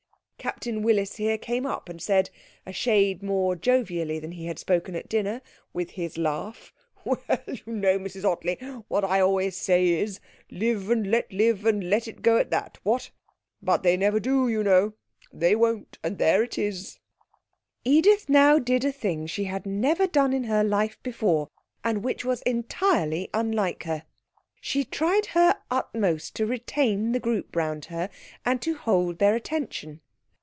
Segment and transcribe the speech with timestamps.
[0.37, 2.31] Captain Willis here came up and said,
[2.65, 5.39] a shade more jovially than he had spoken at dinner,
[5.71, 6.73] with his laugh:
[7.05, 8.55] 'Well, you know, Mrs Ottley,
[8.87, 10.19] what I always say is
[10.49, 13.11] live and let live and let it go at that; what?
[13.61, 14.93] But they never do, you know!
[15.31, 16.97] They won't and there it is!'
[17.85, 21.49] Edith now did a thing she had never done in her life before
[21.83, 24.05] and which was entirely unlike her.
[24.59, 28.09] She tried her utmost to retain the group round her,
[28.43, 30.01] and to hold their attention.